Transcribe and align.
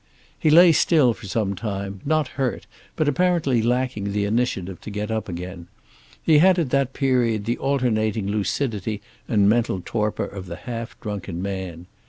He 0.39 0.49
lay 0.49 0.71
still 0.71 1.13
for 1.13 1.27
some 1.27 1.53
time; 1.53 2.01
not 2.03 2.29
hurt 2.29 2.65
but 2.95 3.07
apparently 3.07 3.61
lacking 3.61 4.13
the 4.13 4.25
initiative 4.25 4.81
to 4.81 4.89
get 4.89 5.11
up 5.11 5.29
again. 5.29 5.67
He 6.23 6.39
had 6.39 6.57
at 6.57 6.71
that 6.71 6.93
period 6.93 7.45
the 7.45 7.59
alternating 7.59 8.27
lucidity 8.27 8.99
and 9.27 9.47
mental 9.47 9.79
torpor 9.85 10.25
of 10.25 10.47
the 10.47 10.55
half 10.55 10.99
drunken 11.01 11.39
man. 11.43 11.85